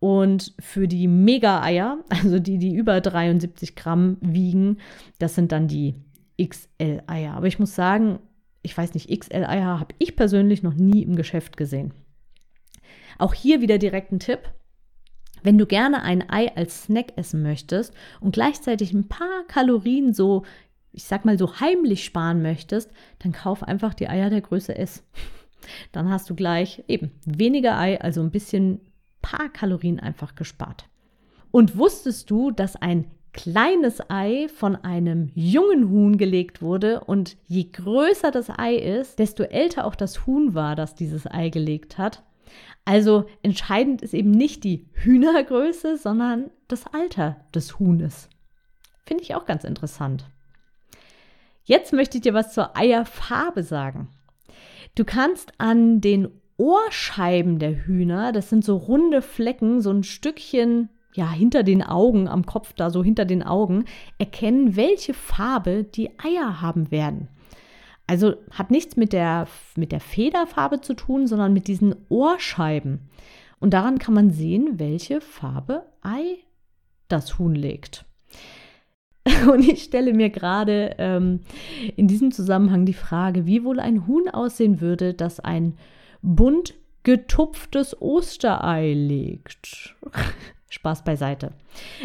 Und 0.00 0.54
für 0.58 0.88
die 0.88 1.06
Mega-Eier, 1.06 1.98
also 2.08 2.40
die, 2.40 2.58
die 2.58 2.74
über 2.74 3.00
73 3.00 3.76
Gramm 3.76 4.16
wiegen, 4.20 4.78
das 5.18 5.34
sind 5.34 5.52
dann 5.52 5.68
die 5.68 5.94
XL-Eier. 6.42 7.34
Aber 7.34 7.46
ich 7.46 7.58
muss 7.58 7.74
sagen, 7.74 8.18
ich 8.62 8.76
weiß 8.76 8.94
nicht, 8.94 9.08
XL-Eier 9.10 9.78
habe 9.78 9.94
ich 9.98 10.16
persönlich 10.16 10.62
noch 10.62 10.74
nie 10.74 11.02
im 11.02 11.16
Geschäft 11.16 11.56
gesehen. 11.56 11.92
Auch 13.18 13.34
hier 13.34 13.60
wieder 13.60 13.78
direkt 13.78 14.12
ein 14.12 14.20
Tipp. 14.20 14.50
Wenn 15.42 15.58
du 15.58 15.66
gerne 15.66 16.02
ein 16.02 16.28
Ei 16.28 16.54
als 16.54 16.84
Snack 16.84 17.16
essen 17.16 17.42
möchtest 17.42 17.94
und 18.20 18.32
gleichzeitig 18.32 18.92
ein 18.92 19.08
paar 19.08 19.44
Kalorien 19.48 20.12
so, 20.12 20.44
ich 20.92 21.04
sag 21.04 21.24
mal 21.24 21.38
so 21.38 21.60
heimlich 21.60 22.04
sparen 22.04 22.42
möchtest, 22.42 22.90
dann 23.20 23.32
kauf 23.32 23.62
einfach 23.62 23.94
die 23.94 24.08
Eier 24.08 24.30
der 24.30 24.40
Größe 24.40 24.76
S. 24.76 25.04
Dann 25.92 26.08
hast 26.08 26.28
du 26.30 26.34
gleich 26.34 26.82
eben 26.88 27.12
weniger 27.26 27.78
Ei, 27.78 28.00
also 28.00 28.22
ein 28.22 28.30
bisschen 28.30 28.80
paar 29.22 29.48
Kalorien 29.48 30.00
einfach 30.00 30.34
gespart. 30.34 30.88
Und 31.50 31.76
wusstest 31.76 32.30
du, 32.30 32.50
dass 32.50 32.76
ein 32.76 33.10
kleines 33.32 34.00
Ei 34.10 34.48
von 34.48 34.76
einem 34.76 35.30
jungen 35.34 35.88
Huhn 35.88 36.18
gelegt 36.18 36.62
wurde 36.62 37.00
und 37.04 37.36
je 37.46 37.64
größer 37.64 38.30
das 38.30 38.50
Ei 38.50 38.74
ist, 38.74 39.18
desto 39.18 39.44
älter 39.44 39.84
auch 39.84 39.94
das 39.94 40.26
Huhn 40.26 40.54
war, 40.54 40.74
das 40.74 40.94
dieses 40.94 41.26
Ei 41.26 41.48
gelegt 41.48 41.98
hat. 41.98 42.22
Also 42.84 43.26
entscheidend 43.42 44.02
ist 44.02 44.14
eben 44.14 44.30
nicht 44.30 44.64
die 44.64 44.88
Hühnergröße, 44.92 45.96
sondern 45.96 46.50
das 46.66 46.86
Alter 46.86 47.36
des 47.54 47.78
Huhnes. 47.78 48.28
Finde 49.04 49.22
ich 49.22 49.34
auch 49.34 49.44
ganz 49.44 49.64
interessant. 49.64 50.24
Jetzt 51.64 51.92
möchte 51.92 52.18
ich 52.18 52.22
dir 52.22 52.34
was 52.34 52.52
zur 52.52 52.76
Eierfarbe 52.76 53.62
sagen. 53.62 54.08
Du 54.96 55.04
kannst 55.04 55.52
an 55.58 56.00
den 56.00 56.39
Ohrscheiben 56.60 57.58
der 57.58 57.86
Hühner, 57.86 58.32
das 58.32 58.50
sind 58.50 58.66
so 58.66 58.76
runde 58.76 59.22
Flecken, 59.22 59.80
so 59.80 59.90
ein 59.90 60.02
Stückchen 60.02 60.90
ja, 61.14 61.30
hinter 61.30 61.62
den 61.62 61.82
Augen, 61.82 62.28
am 62.28 62.44
Kopf 62.44 62.74
da, 62.74 62.90
so 62.90 63.02
hinter 63.02 63.24
den 63.24 63.42
Augen, 63.42 63.86
erkennen, 64.18 64.76
welche 64.76 65.14
Farbe 65.14 65.84
die 65.84 66.10
Eier 66.18 66.60
haben 66.60 66.90
werden. 66.90 67.28
Also 68.06 68.34
hat 68.50 68.70
nichts 68.70 68.96
mit 68.96 69.14
der, 69.14 69.48
mit 69.74 69.90
der 69.90 70.00
Federfarbe 70.00 70.82
zu 70.82 70.92
tun, 70.92 71.26
sondern 71.26 71.54
mit 71.54 71.66
diesen 71.66 71.94
Ohrscheiben. 72.10 73.08
Und 73.58 73.72
daran 73.72 73.98
kann 73.98 74.12
man 74.12 74.30
sehen, 74.30 74.78
welche 74.78 75.22
Farbe 75.22 75.84
Ei 76.02 76.36
das 77.08 77.38
Huhn 77.38 77.54
legt. 77.54 78.04
Und 79.50 79.66
ich 79.66 79.82
stelle 79.82 80.12
mir 80.12 80.28
gerade 80.28 80.94
ähm, 80.98 81.40
in 81.96 82.06
diesem 82.06 82.32
Zusammenhang 82.32 82.84
die 82.84 82.92
Frage, 82.92 83.46
wie 83.46 83.64
wohl 83.64 83.80
ein 83.80 84.06
Huhn 84.06 84.28
aussehen 84.28 84.82
würde, 84.82 85.14
das 85.14 85.40
ein 85.40 85.78
bunt 86.22 86.74
getupftes 87.02 88.00
Osterei 88.00 88.92
legt. 88.92 89.94
Spaß 90.68 91.04
beiseite. 91.04 91.52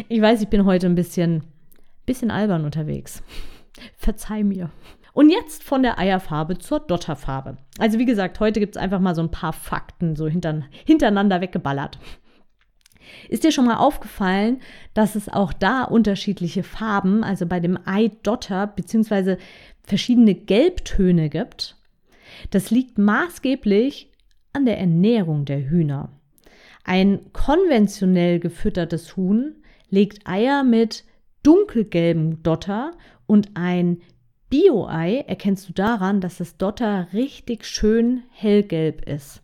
Ich 0.08 0.20
weiß, 0.20 0.42
ich 0.42 0.48
bin 0.48 0.64
heute 0.64 0.86
ein 0.86 0.94
bisschen, 0.94 1.44
bisschen 2.04 2.30
albern 2.30 2.64
unterwegs. 2.64 3.22
Verzeih 3.96 4.42
mir. 4.42 4.70
Und 5.12 5.30
jetzt 5.30 5.62
von 5.62 5.82
der 5.82 5.98
Eierfarbe 5.98 6.58
zur 6.58 6.80
Dotterfarbe. 6.80 7.56
Also 7.78 7.98
wie 7.98 8.04
gesagt, 8.04 8.40
heute 8.40 8.60
gibt 8.60 8.76
es 8.76 8.82
einfach 8.82 9.00
mal 9.00 9.14
so 9.14 9.22
ein 9.22 9.30
paar 9.30 9.52
Fakten 9.52 10.14
so 10.14 10.28
hintereinander 10.28 11.40
weggeballert. 11.40 11.98
Ist 13.28 13.44
dir 13.44 13.52
schon 13.52 13.66
mal 13.66 13.76
aufgefallen, 13.76 14.60
dass 14.94 15.14
es 15.14 15.28
auch 15.28 15.52
da 15.52 15.84
unterschiedliche 15.84 16.62
Farben, 16.62 17.24
also 17.24 17.46
bei 17.46 17.60
dem 17.60 17.78
Ei 17.86 18.10
Dotter, 18.22 18.66
beziehungsweise 18.66 19.38
verschiedene 19.84 20.34
Gelbtöne 20.34 21.28
gibt? 21.30 21.75
Das 22.50 22.70
liegt 22.70 22.98
maßgeblich 22.98 24.12
an 24.52 24.64
der 24.64 24.78
Ernährung 24.78 25.44
der 25.44 25.68
Hühner. 25.68 26.10
Ein 26.84 27.32
konventionell 27.32 28.38
gefüttertes 28.38 29.16
Huhn 29.16 29.56
legt 29.90 30.26
Eier 30.26 30.62
mit 30.62 31.04
dunkelgelbem 31.42 32.42
Dotter 32.42 32.92
und 33.26 33.50
ein 33.54 33.98
Bio-Ei 34.48 35.24
erkennst 35.26 35.68
du 35.68 35.72
daran, 35.72 36.20
dass 36.20 36.38
das 36.38 36.56
Dotter 36.56 37.08
richtig 37.12 37.64
schön 37.64 38.22
hellgelb 38.30 39.08
ist. 39.08 39.42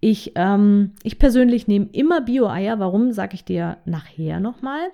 Ich, 0.00 0.32
ähm, 0.34 0.92
ich 1.02 1.18
persönlich 1.18 1.68
nehme 1.68 1.88
immer 1.92 2.20
Bio-Eier. 2.22 2.78
Warum, 2.78 3.12
sage 3.12 3.34
ich 3.34 3.44
dir 3.44 3.78
nachher 3.84 4.40
nochmal. 4.40 4.88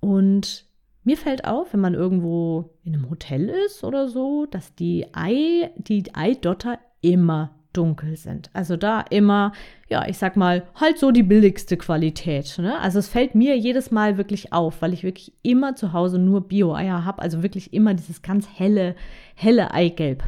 Und 0.00 0.65
mir 1.06 1.16
fällt 1.16 1.44
auf, 1.44 1.72
wenn 1.72 1.80
man 1.80 1.94
irgendwo 1.94 2.70
in 2.82 2.94
einem 2.94 3.08
Hotel 3.08 3.48
ist 3.48 3.84
oder 3.84 4.08
so, 4.08 4.46
dass 4.46 4.74
die 4.74 5.06
Ei, 5.14 5.70
die 5.76 6.02
Eidotter 6.14 6.78
immer 7.00 7.52
dunkel 7.72 8.16
sind. 8.16 8.50
Also 8.54 8.76
da 8.76 9.02
immer, 9.10 9.52
ja, 9.88 10.08
ich 10.08 10.18
sag 10.18 10.36
mal, 10.36 10.64
halt 10.74 10.98
so 10.98 11.12
die 11.12 11.22
billigste 11.22 11.76
Qualität. 11.76 12.58
Ne? 12.58 12.78
Also 12.80 12.98
es 12.98 13.08
fällt 13.08 13.34
mir 13.34 13.56
jedes 13.56 13.90
Mal 13.90 14.16
wirklich 14.16 14.52
auf, 14.52 14.82
weil 14.82 14.92
ich 14.92 15.04
wirklich 15.04 15.32
immer 15.42 15.76
zu 15.76 15.92
Hause 15.92 16.18
nur 16.18 16.48
Bio-Eier 16.48 17.04
habe. 17.04 17.22
Also 17.22 17.42
wirklich 17.42 17.72
immer 17.72 17.94
dieses 17.94 18.22
ganz 18.22 18.48
helle, 18.48 18.96
helle 19.34 19.72
Eigelb. 19.72 20.24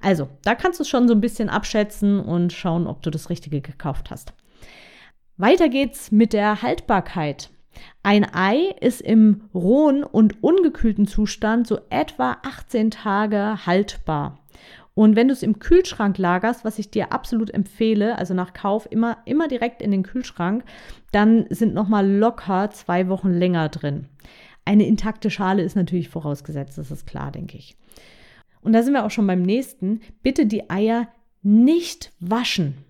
Also, 0.00 0.28
da 0.42 0.54
kannst 0.54 0.78
du 0.78 0.82
es 0.82 0.88
schon 0.88 1.08
so 1.08 1.14
ein 1.14 1.20
bisschen 1.20 1.48
abschätzen 1.48 2.20
und 2.20 2.52
schauen, 2.52 2.86
ob 2.86 3.02
du 3.02 3.10
das 3.10 3.28
Richtige 3.28 3.60
gekauft 3.60 4.10
hast. 4.10 4.34
Weiter 5.36 5.68
geht's 5.68 6.12
mit 6.12 6.32
der 6.32 6.62
Haltbarkeit. 6.62 7.50
Ein 8.02 8.26
Ei 8.32 8.74
ist 8.80 9.00
im 9.00 9.42
rohen 9.54 10.04
und 10.04 10.42
ungekühlten 10.42 11.06
Zustand 11.06 11.66
so 11.66 11.78
etwa 11.90 12.36
18 12.42 12.90
Tage 12.90 13.66
haltbar. 13.66 14.38
Und 14.94 15.14
wenn 15.14 15.28
du 15.28 15.34
es 15.34 15.42
im 15.42 15.58
Kühlschrank 15.58 16.16
lagerst, 16.16 16.64
was 16.64 16.78
ich 16.78 16.90
dir 16.90 17.12
absolut 17.12 17.50
empfehle, 17.50 18.16
also 18.16 18.32
nach 18.32 18.54
Kauf 18.54 18.88
immer, 18.90 19.18
immer 19.26 19.46
direkt 19.46 19.82
in 19.82 19.90
den 19.90 20.02
Kühlschrank, 20.02 20.64
dann 21.12 21.44
sind 21.50 21.74
nochmal 21.74 22.10
locker 22.10 22.70
zwei 22.70 23.08
Wochen 23.08 23.30
länger 23.30 23.68
drin. 23.68 24.06
Eine 24.64 24.86
intakte 24.86 25.30
Schale 25.30 25.62
ist 25.62 25.76
natürlich 25.76 26.08
vorausgesetzt, 26.08 26.78
das 26.78 26.90
ist 26.90 27.06
klar, 27.06 27.30
denke 27.30 27.58
ich. 27.58 27.76
Und 28.62 28.72
da 28.72 28.82
sind 28.82 28.94
wir 28.94 29.04
auch 29.04 29.10
schon 29.10 29.26
beim 29.26 29.42
nächsten. 29.42 30.00
Bitte 30.22 30.46
die 30.46 30.70
Eier 30.70 31.08
nicht 31.42 32.12
waschen. 32.18 32.85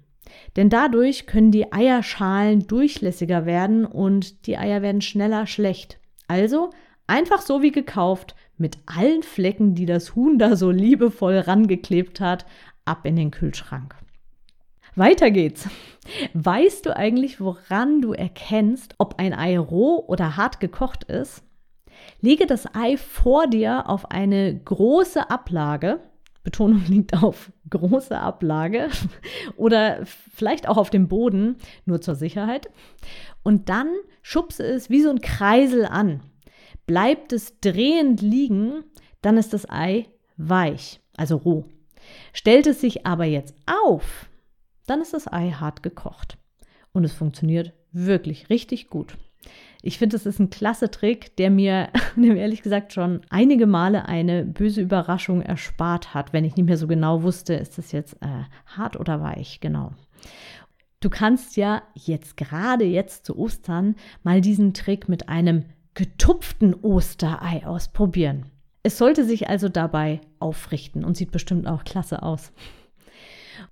Denn 0.57 0.69
dadurch 0.69 1.27
können 1.27 1.51
die 1.51 1.73
Eierschalen 1.73 2.67
durchlässiger 2.67 3.47
werden 3.47 3.85
und 3.85 4.47
die 4.47 4.59
Eier 4.59 4.83
werden 4.83 5.01
schneller 5.01 5.47
schlecht. 5.47 5.99
Also 6.29 6.71
einfach 7.07 7.41
so 7.41 7.63
wie 7.63 7.73
gekauft, 7.73 8.35
mit 8.59 8.79
allen 8.87 9.23
Flecken, 9.23 9.75
die 9.75 9.87
das 9.87 10.15
Huhn 10.15 10.39
da 10.39 10.57
so 10.57 10.71
liebevoll 10.71 11.39
rangeklebt 11.39 12.21
hat, 12.21 12.47
ab 12.85 13.05
in 13.05 13.17
den 13.17 13.31
Kühlschrank. 13.31 13.95
Weiter 14.95 15.31
geht's. 15.31 15.69
Weißt 16.33 16.87
du 16.87 16.97
eigentlich, 16.97 17.41
woran 17.41 18.01
du 18.01 18.13
erkennst, 18.13 18.95
ob 18.97 19.19
ein 19.19 19.35
Ei 19.35 19.59
roh 19.59 20.03
oder 20.07 20.37
hart 20.37 20.59
gekocht 20.59 21.05
ist? 21.05 21.43
Lege 22.21 22.47
das 22.47 22.75
Ei 22.75 22.97
vor 22.97 23.47
dir 23.47 23.89
auf 23.91 24.11
eine 24.11 24.59
große 24.59 25.29
Ablage. 25.29 26.01
Betonung 26.45 26.85
liegt 26.89 27.23
auf 27.23 27.53
große 27.71 28.19
Ablage 28.19 28.89
oder 29.57 30.05
vielleicht 30.05 30.69
auch 30.69 30.77
auf 30.77 30.91
dem 30.91 31.09
Boden, 31.09 31.57
nur 31.85 32.01
zur 32.01 32.15
Sicherheit. 32.15 32.71
Und 33.43 33.69
dann 33.69 33.89
schubse 34.23 34.65
es 34.65 34.91
wie 34.91 35.03
so 35.03 35.11
ein 35.11 35.21
Kreisel 35.21 35.87
an. 35.87 36.21
Bleibt 36.87 37.33
es 37.33 37.61
drehend 37.61 38.23
liegen, 38.23 38.85
dann 39.23 39.37
ist 39.37 39.53
das 39.53 39.69
Ei 39.69 40.07
weich, 40.37 41.01
also 41.17 41.37
roh. 41.37 41.65
Stellt 42.33 42.67
es 42.67 42.81
sich 42.81 43.07
aber 43.07 43.25
jetzt 43.25 43.55
auf, 43.67 44.29
dann 44.87 45.01
ist 45.01 45.15
das 45.15 45.33
Ei 45.33 45.51
hart 45.51 45.83
gekocht. 45.83 46.39
Und 46.93 47.05
es 47.05 47.13
funktioniert 47.13 47.73
wirklich 47.93 48.49
richtig 48.49 48.89
gut. 48.89 49.17
Ich 49.83 49.99
finde, 49.99 50.17
es 50.17 50.27
ist 50.27 50.41
ein 50.41 50.51
klasse 50.51 50.91
Trick, 50.91 51.37
der 51.39 51.51
mir, 51.51 51.91
ehrlich 52.17 52.63
gesagt 52.63 52.93
schon 52.93 53.21
einige 53.31 53.67
Male 53.67 54.07
eine 54.07 54.45
böse 54.45 54.81
Überraschung 54.81 55.43
erspart 55.43 56.15
hat, 56.15 56.33
wenn 56.33 56.45
ich 56.45 56.57
nicht 56.57 56.67
mehr 56.67 56.77
so 56.77 56.87
genau 56.87 57.23
wusste, 57.23 57.55
ist 57.55 57.79
das 57.79 57.93
jetzt 57.93 58.15
äh, 58.23 58.45
hart 58.67 58.99
oder 58.99 59.21
weich, 59.21 59.61
genau. 59.61 59.93
Du 61.01 61.11
kannst 61.11 61.57
ja 61.57 61.83
jetzt 61.95 62.37
gerade 62.37 62.85
jetzt 62.85 63.27
zu 63.27 63.39
Ostern 63.39 63.97
mal 64.23 64.41
diesen 64.41 64.75
Trick 64.75 65.09
mit 65.09 65.29
einem 65.29 65.67
getupften 65.95 66.75
Osterei 66.75 67.67
ausprobieren. 67.67 68.47
Es 68.83 68.99
sollte 68.99 69.25
sich 69.25 69.49
also 69.49 69.69
dabei 69.69 70.21
aufrichten 70.39 71.05
und 71.05 71.17
sieht 71.17 71.33
bestimmt 71.33 71.67
auch 71.67 71.85
klasse 71.85 72.23
aus. 72.23 72.53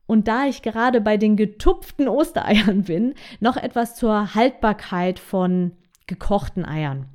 Und 0.06 0.28
da 0.28 0.46
ich 0.46 0.62
gerade 0.62 1.00
bei 1.00 1.16
den 1.16 1.37
getupften 1.37 2.08
Ostereiern 2.08 2.82
bin, 2.84 3.14
noch 3.40 3.56
etwas 3.56 3.96
zur 3.96 4.34
Haltbarkeit 4.34 5.18
von 5.18 5.73
gekochten 6.06 6.64
Eiern. 6.64 7.06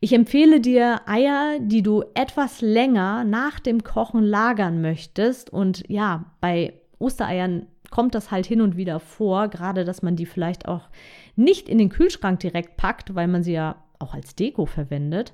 Ich 0.00 0.12
empfehle 0.12 0.60
dir 0.60 1.00
Eier, 1.06 1.58
die 1.60 1.82
du 1.82 2.04
etwas 2.14 2.60
länger 2.60 3.24
nach 3.24 3.60
dem 3.60 3.84
Kochen 3.84 4.24
lagern 4.24 4.80
möchtest. 4.80 5.50
Und 5.50 5.84
ja, 5.88 6.24
bei 6.40 6.74
Ostereiern 6.98 7.66
kommt 7.90 8.14
das 8.14 8.30
halt 8.30 8.46
hin 8.46 8.60
und 8.60 8.76
wieder 8.76 8.98
vor, 8.98 9.48
gerade 9.48 9.84
dass 9.84 10.02
man 10.02 10.16
die 10.16 10.26
vielleicht 10.26 10.66
auch 10.66 10.88
nicht 11.36 11.68
in 11.68 11.78
den 11.78 11.88
Kühlschrank 11.88 12.40
direkt 12.40 12.76
packt, 12.76 13.14
weil 13.14 13.28
man 13.28 13.42
sie 13.42 13.52
ja 13.52 13.76
auch 13.98 14.14
als 14.14 14.34
Deko 14.34 14.66
verwendet, 14.66 15.32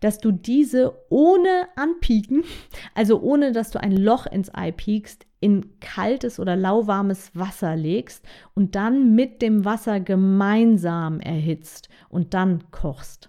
dass 0.00 0.18
du 0.18 0.32
diese 0.32 0.94
ohne 1.10 1.68
anpieken, 1.76 2.44
also 2.94 3.20
ohne 3.20 3.52
dass 3.52 3.70
du 3.70 3.80
ein 3.80 3.92
Loch 3.96 4.26
ins 4.26 4.52
Ei 4.54 4.72
piekst, 4.72 5.26
in 5.42 5.78
kaltes 5.80 6.38
oder 6.38 6.56
lauwarmes 6.56 7.32
Wasser 7.34 7.74
legst 7.76 8.24
und 8.54 8.76
dann 8.76 9.14
mit 9.14 9.42
dem 9.42 9.64
Wasser 9.64 9.98
gemeinsam 9.98 11.20
erhitzt 11.20 11.88
und 12.08 12.32
dann 12.32 12.70
kochst. 12.70 13.28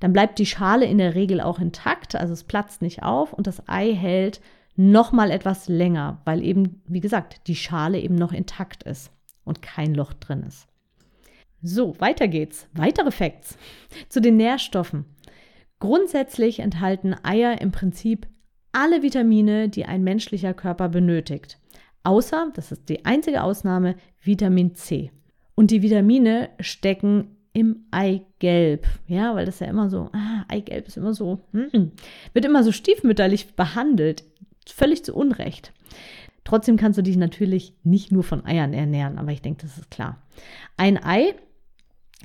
Dann 0.00 0.12
bleibt 0.12 0.38
die 0.38 0.46
Schale 0.46 0.86
in 0.86 0.98
der 0.98 1.14
Regel 1.14 1.40
auch 1.40 1.60
intakt, 1.60 2.16
also 2.16 2.32
es 2.32 2.44
platzt 2.44 2.82
nicht 2.82 3.04
auf 3.04 3.32
und 3.32 3.46
das 3.46 3.68
Ei 3.68 3.94
hält 3.94 4.40
noch 4.74 5.12
mal 5.12 5.30
etwas 5.30 5.68
länger, 5.68 6.20
weil 6.24 6.42
eben, 6.42 6.82
wie 6.86 7.00
gesagt, 7.00 7.46
die 7.46 7.56
Schale 7.56 8.00
eben 8.00 8.16
noch 8.16 8.32
intakt 8.32 8.82
ist 8.82 9.12
und 9.44 9.62
kein 9.62 9.94
Loch 9.94 10.12
drin 10.14 10.42
ist. 10.42 10.66
So, 11.62 11.94
weiter 12.00 12.26
geht's. 12.26 12.66
Weitere 12.72 13.12
Facts 13.12 13.56
zu 14.08 14.20
den 14.20 14.36
Nährstoffen. 14.36 15.04
Grundsätzlich 15.78 16.58
enthalten 16.58 17.14
Eier 17.22 17.60
im 17.60 17.70
Prinzip 17.70 18.26
alle 18.72 19.02
Vitamine, 19.02 19.68
die 19.68 19.84
ein 19.84 20.02
menschlicher 20.02 20.54
Körper 20.54 20.88
benötigt. 20.88 21.58
Außer, 22.04 22.50
das 22.54 22.72
ist 22.72 22.88
die 22.88 23.04
einzige 23.04 23.42
Ausnahme, 23.42 23.96
Vitamin 24.22 24.74
C. 24.74 25.12
Und 25.54 25.70
die 25.70 25.82
Vitamine 25.82 26.50
stecken 26.58 27.36
im 27.52 27.84
Eigelb. 27.90 28.86
Ja, 29.06 29.34
weil 29.34 29.46
das 29.46 29.60
ja 29.60 29.66
immer 29.66 29.90
so, 29.90 30.08
ah, 30.12 30.44
Eigelb 30.48 30.88
ist 30.88 30.96
immer 30.96 31.14
so, 31.14 31.40
hm, 31.52 31.92
wird 32.32 32.44
immer 32.44 32.64
so 32.64 32.72
stiefmütterlich 32.72 33.54
behandelt. 33.54 34.24
Völlig 34.66 35.04
zu 35.04 35.14
Unrecht. 35.14 35.72
Trotzdem 36.44 36.76
kannst 36.76 36.98
du 36.98 37.02
dich 37.02 37.16
natürlich 37.16 37.74
nicht 37.84 38.10
nur 38.10 38.24
von 38.24 38.44
Eiern 38.44 38.72
ernähren, 38.72 39.18
aber 39.18 39.32
ich 39.32 39.42
denke, 39.42 39.62
das 39.62 39.78
ist 39.78 39.90
klar. 39.90 40.22
Ein 40.76 41.02
Ei, 41.02 41.34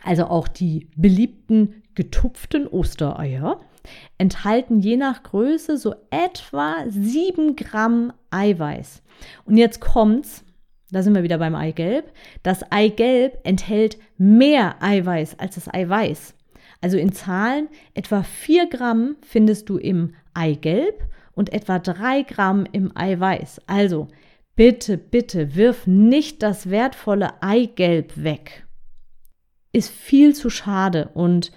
also 0.04 0.26
auch 0.26 0.48
die 0.48 0.90
beliebten 0.96 1.84
getupften 1.94 2.68
Ostereier, 2.68 3.60
enthalten 4.18 4.80
je 4.80 4.98
nach 4.98 5.24
Größe 5.24 5.78
so 5.78 5.96
etwa 6.10 6.76
7 6.88 7.56
Gramm 7.56 8.14
Eiweiß. 8.32 9.02
Und 9.46 9.58
jetzt 9.58 9.80
kommt's, 9.82 10.44
da 10.92 11.04
sind 11.04 11.16
wir 11.16 11.24
wieder 11.24 11.38
beim 11.38 11.56
Eigelb. 11.56 12.12
Das 12.44 12.72
Eigelb 12.72 13.40
enthält 13.44 13.98
mehr 14.18 14.82
Eiweiß 14.82 15.40
als 15.40 15.56
das 15.56 15.74
Eiweiß. 15.74 16.34
Also 16.82 16.98
in 16.98 17.12
Zahlen 17.12 17.68
etwa 17.94 18.24
4 18.24 18.70
Gramm 18.70 19.16
findest 19.22 19.70
du 19.70 19.78
im 19.78 20.14
Eigelb 20.34 21.04
und 21.34 21.52
etwa 21.52 21.80
3 21.80 22.24
Gramm 22.24 22.66
im 22.72 22.96
Eiweiß. 22.96 23.62
Also 23.68 24.08
bitte, 24.56 24.98
bitte 24.98 25.56
wirf 25.56 25.88
nicht 25.88 26.44
das 26.44 26.70
wertvolle 26.70 27.42
Eigelb 27.42 28.24
weg. 28.24 28.66
Ist 29.72 29.90
viel 29.90 30.34
zu 30.36 30.50
schade 30.50 31.10
und 31.14 31.52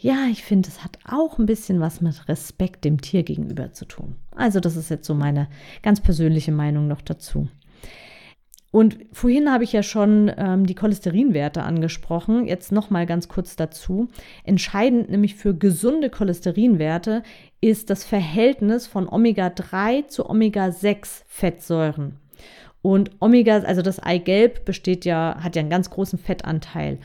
ja, 0.00 0.26
ich 0.30 0.44
finde, 0.44 0.68
es 0.68 0.82
hat 0.82 0.98
auch 1.04 1.38
ein 1.38 1.46
bisschen 1.46 1.80
was 1.80 2.00
mit 2.00 2.26
Respekt 2.28 2.84
dem 2.84 3.00
Tier 3.00 3.22
gegenüber 3.22 3.72
zu 3.72 3.84
tun. 3.84 4.16
Also 4.34 4.58
das 4.58 4.76
ist 4.76 4.88
jetzt 4.88 5.06
so 5.06 5.14
meine 5.14 5.48
ganz 5.82 6.00
persönliche 6.00 6.52
Meinung 6.52 6.88
noch 6.88 7.02
dazu. 7.02 7.48
Und 8.72 8.98
vorhin 9.12 9.50
habe 9.52 9.64
ich 9.64 9.72
ja 9.72 9.82
schon 9.82 10.30
ähm, 10.36 10.64
die 10.64 10.76
Cholesterinwerte 10.76 11.64
angesprochen. 11.64 12.46
Jetzt 12.46 12.72
noch 12.72 12.88
mal 12.88 13.04
ganz 13.04 13.28
kurz 13.28 13.56
dazu. 13.56 14.08
Entscheidend 14.44 15.10
nämlich 15.10 15.34
für 15.34 15.54
gesunde 15.54 16.08
Cholesterinwerte 16.08 17.22
ist 17.60 17.90
das 17.90 18.04
Verhältnis 18.04 18.86
von 18.86 19.08
Omega-3 19.08 20.06
zu 20.06 20.30
Omega-6 20.30 21.24
Fettsäuren. 21.26 22.16
Und 22.80 23.10
Omega, 23.18 23.58
also 23.58 23.82
das 23.82 23.98
Eigelb 23.98 24.64
besteht 24.64 25.04
ja, 25.04 25.36
hat 25.40 25.56
ja 25.56 25.60
einen 25.60 25.68
ganz 25.68 25.90
großen 25.90 26.18
Fettanteil. 26.18 26.98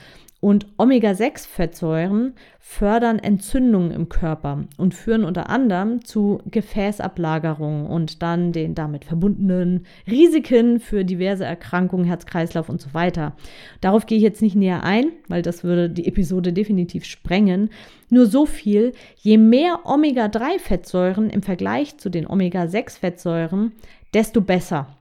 Und 0.46 0.68
Omega-6-Fettsäuren 0.78 2.36
fördern 2.60 3.18
Entzündungen 3.18 3.90
im 3.90 4.10
Körper 4.10 4.66
und 4.78 4.94
führen 4.94 5.24
unter 5.24 5.50
anderem 5.50 6.06
zu 6.06 6.40
Gefäßablagerungen 6.46 7.88
und 7.88 8.22
dann 8.22 8.52
den 8.52 8.76
damit 8.76 9.06
verbundenen 9.06 9.88
Risiken 10.08 10.80
für 10.80 11.04
diverse 11.04 11.46
Erkrankungen, 11.46 12.06
Herz-Kreislauf 12.06 12.70
und 12.70 12.80
so 12.80 12.94
weiter. 12.94 13.36
Darauf 13.82 14.06
gehe 14.06 14.20
ich 14.20 14.24
jetzt 14.24 14.44
nicht 14.44 14.56
näher 14.56 14.84
ein, 14.84 15.14
weil 15.30 15.42
das 15.42 15.64
würde 15.64 15.90
die 15.90 16.06
Episode 16.06 16.54
definitiv 16.54 17.06
sprengen. 17.06 17.72
Nur 18.12 18.28
so 18.28 18.46
viel, 18.46 18.92
je 19.16 19.40
mehr 19.40 19.80
Omega-3-Fettsäuren 19.86 21.32
im 21.32 21.42
Vergleich 21.42 21.98
zu 21.98 22.12
den 22.12 22.28
Omega-6-Fettsäuren, 22.28 23.72
desto 24.14 24.42
besser. 24.42 24.96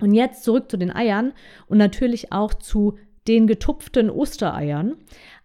Und 0.00 0.14
jetzt 0.14 0.44
zurück 0.44 0.70
zu 0.70 0.78
den 0.78 0.90
Eiern 0.90 1.34
und 1.68 1.76
natürlich 1.76 2.32
auch 2.32 2.54
zu 2.54 2.96
den 3.28 3.46
getupften 3.46 4.10
Ostereiern. 4.10 4.96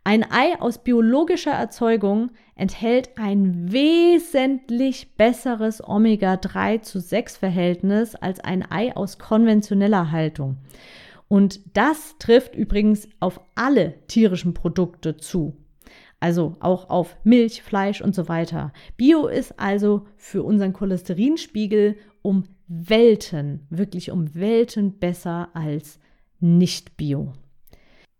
Ein 0.03 0.23
Ei 0.23 0.59
aus 0.59 0.83
biologischer 0.83 1.51
Erzeugung 1.51 2.31
enthält 2.55 3.17
ein 3.17 3.71
wesentlich 3.71 5.15
besseres 5.15 5.83
Omega-3 5.85 6.81
zu 6.81 6.99
6 6.99 7.37
Verhältnis 7.37 8.15
als 8.15 8.39
ein 8.39 8.69
Ei 8.71 8.95
aus 8.95 9.19
konventioneller 9.19 10.11
Haltung. 10.11 10.57
Und 11.27 11.59
das 11.75 12.15
trifft 12.19 12.55
übrigens 12.55 13.09
auf 13.19 13.41
alle 13.55 13.95
tierischen 14.07 14.53
Produkte 14.53 15.17
zu. 15.17 15.57
Also 16.19 16.55
auch 16.61 16.89
auf 16.89 17.15
Milch, 17.23 17.61
Fleisch 17.61 18.01
und 18.01 18.15
so 18.15 18.27
weiter. 18.27 18.71
Bio 18.95 19.27
ist 19.27 19.59
also 19.59 20.07
für 20.15 20.41
unseren 20.41 20.73
Cholesterinspiegel 20.73 21.97
um 22.21 22.45
Welten, 22.67 23.67
wirklich 23.69 24.11
um 24.11 24.33
Welten 24.33 24.99
besser 24.99 25.49
als 25.53 25.99
nicht 26.39 26.97
Bio. 26.97 27.33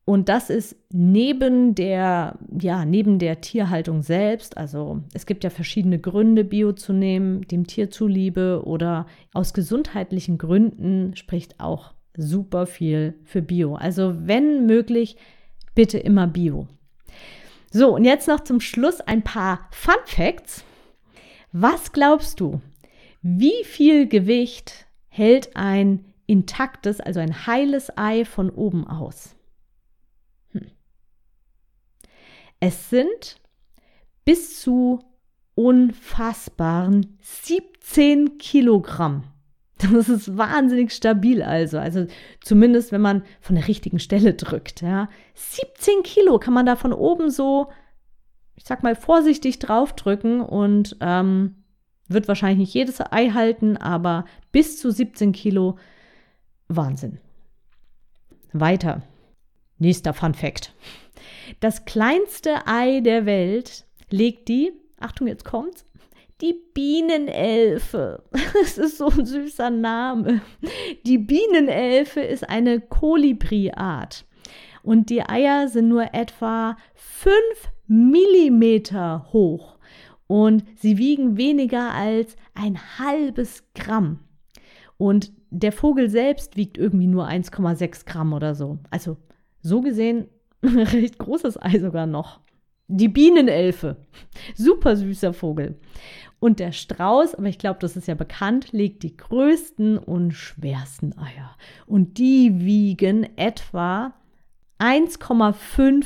Und 0.08 0.30
das 0.30 0.50
ist 0.50 0.78
neben 0.90 1.76
der, 1.76 2.40
ja, 2.62 2.86
neben 2.86 3.20
der 3.20 3.42
Tierhaltung 3.42 4.02
selbst, 4.02 4.56
also 4.56 5.02
es 5.14 5.26
gibt 5.26 5.44
ja 5.44 5.50
verschiedene 5.50 6.00
Gründe, 6.00 6.46
Bio 6.46 6.72
zu 6.72 6.94
nehmen, 6.94 7.42
dem 7.42 7.68
Tier 7.68 7.92
zuliebe 7.92 8.62
oder 8.64 9.06
aus 9.34 9.54
gesundheitlichen 9.54 10.38
Gründen 10.38 11.14
spricht 11.18 11.60
auch 11.60 11.94
super 12.16 12.68
viel 12.68 13.16
für 13.26 13.42
Bio. 13.42 13.76
Also 13.76 14.16
wenn 14.26 14.66
möglich, 14.66 15.18
bitte 15.76 15.98
immer 15.98 16.26
Bio. 16.26 16.70
So, 17.74 17.94
und 17.94 18.06
jetzt 18.06 18.30
noch 18.30 18.40
zum 18.40 18.62
Schluss 18.62 19.02
ein 19.02 19.24
paar 19.24 19.68
Fun 19.72 19.96
Facts. 20.06 20.64
Was 21.52 21.92
glaubst 21.92 22.40
du, 22.40 22.62
wie 23.22 23.66
viel 23.66 24.08
Gewicht 24.08 24.88
hält 25.10 25.58
ein 25.58 26.06
intaktes, 26.28 27.02
also 27.02 27.20
ein 27.20 27.46
heiles 27.46 27.92
Ei 27.98 28.24
von 28.24 28.50
oben 28.50 28.88
aus? 28.88 29.37
Es 32.60 32.90
sind 32.90 33.40
bis 34.26 34.60
zu 34.60 35.00
unfassbaren 35.56 37.18
17 37.22 38.38
Kilogramm. 38.38 39.24
Das 39.80 40.10
ist 40.10 40.38
wahnsinnig 40.38 40.92
stabil 40.92 41.44
also. 41.44 41.78
Also 41.78 42.08
zumindest, 42.42 42.92
wenn 42.92 43.02
man 43.02 43.24
von 43.42 43.56
der 43.56 43.68
richtigen 43.68 44.00
Stelle 44.00 44.34
drückt. 44.34 44.82
Ja. 44.82 45.08
17 45.36 46.02
Kilo 46.04 46.40
kann 46.40 46.54
man 46.54 46.66
da 46.66 46.76
von 46.76 46.94
oben 46.94 47.30
so, 47.30 47.70
ich 48.56 48.66
sag 48.66 48.82
mal, 48.82 48.96
vorsichtig 48.96 49.60
draufdrücken 49.60 50.42
und 50.42 50.98
ähm, 51.00 51.64
wird 52.08 52.28
wahrscheinlich 52.28 52.60
nicht 52.60 52.74
jedes 52.74 53.02
Ei 53.02 53.30
halten, 53.30 53.78
aber 53.78 54.26
bis 54.52 54.80
zu 54.80 54.92
17 54.92 55.32
Kilo 55.32 55.78
Wahnsinn. 56.68 57.20
Weiter. 58.54 59.04
Nächster 59.78 60.14
Fun 60.14 60.34
Fact. 60.34 60.74
Das 61.60 61.86
kleinste 61.86 62.68
Ei 62.68 63.02
der 63.02 63.26
Welt 63.26 63.86
legt 64.10 64.48
die, 64.48 64.72
Achtung, 65.00 65.28
jetzt 65.28 65.46
kommt's, 65.46 65.86
die 66.42 66.56
Bienenelfe. 66.74 68.24
Das 68.54 68.78
ist 68.78 68.98
so 68.98 69.08
ein 69.08 69.26
süßer 69.26 69.70
Name. 69.70 70.42
Die 71.06 71.18
Bienenelfe 71.18 72.22
ist 72.22 72.48
eine 72.48 72.80
Kolibri-Art. 72.80 74.26
Und 74.84 75.10
die 75.10 75.22
Eier 75.22 75.68
sind 75.68 75.90
nur 75.90 76.14
etwa 76.14 76.78
5 76.96 77.36
Millimeter 77.88 79.28
hoch. 79.32 79.78
Und 80.28 80.64
sie 80.76 80.98
wiegen 80.98 81.38
weniger 81.38 81.94
als 81.94 82.36
ein 82.54 82.80
halbes 82.98 83.64
Gramm. 83.74 84.20
Und 84.98 85.32
der 85.50 85.72
Vogel 85.72 86.10
selbst 86.10 86.58
wiegt 86.58 86.78
irgendwie 86.78 87.08
nur 87.08 87.28
1,6 87.28 88.06
Gramm 88.06 88.34
oder 88.34 88.56
so. 88.56 88.80
Also 88.90 89.18
so 89.62 89.82
gesehen 89.82 90.28
recht 90.64 91.18
großes 91.18 91.62
Ei 91.62 91.80
sogar 91.80 92.06
noch. 92.06 92.40
Die 92.88 93.10
Bienenelfe. 93.10 93.98
Super 94.56 94.96
süßer 94.96 95.34
Vogel. 95.34 95.80
Und 96.40 96.60
der 96.60 96.72
Strauß, 96.72 97.36
aber 97.36 97.48
ich 97.48 97.58
glaube, 97.58 97.80
das 97.80 97.98
ist 97.98 98.08
ja 98.08 98.16
bekannt, 98.16 98.72
legt 98.72 99.04
die 99.04 99.18
größten 99.18 99.98
und 99.98 100.32
schwersten 100.32 101.18
Eier. 101.18 101.58
Und 101.86 102.18
die 102.18 102.62
wiegen 102.64 103.28
etwa 103.38 104.14
1,5 104.80 106.06